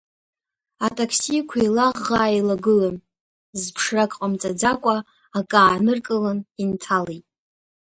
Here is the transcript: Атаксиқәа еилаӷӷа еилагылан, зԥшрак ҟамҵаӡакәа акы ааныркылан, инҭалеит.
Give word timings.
Атаксиқәа 0.85 1.57
еилаӷӷа 1.61 2.21
еилагылан, 2.33 2.95
зԥшрак 3.61 4.11
ҟамҵаӡакәа 4.19 4.95
акы 5.37 5.57
ааныркылан, 5.65 6.39
инҭалеит. 6.61 7.25